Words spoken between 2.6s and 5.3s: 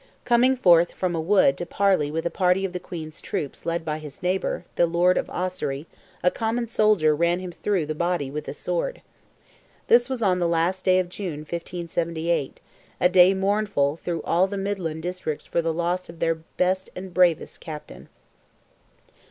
of the Queen's troops led by his neighbour, the Lord of